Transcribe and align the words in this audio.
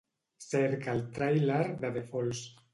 Cerca 0.45 0.95
el 0.97 1.05
tràiler 1.19 1.61
de 1.85 1.95
The 2.01 2.05
Falls 2.11 2.45